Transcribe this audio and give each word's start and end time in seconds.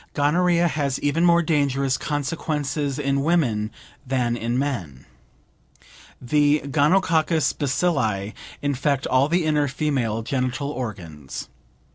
Gonorrhea 0.15 0.67
has 0.67 0.99
even 1.01 1.23
more 1.23 1.43
dangerous 1.43 1.95
consequences 1.95 2.97
in 2.97 3.21
women 3.21 3.69
than 4.03 4.35
in 4.35 4.57
men. 4.57 5.05
The 6.19 6.61
gonococcus 6.65 7.53
bacilli 7.53 8.33
infect 8.63 9.05
all 9.05 9.29
the 9.29 9.45
inner 9.45 9.67
female 9.67 10.23
genital 10.23 10.71
organs. 10.71 11.49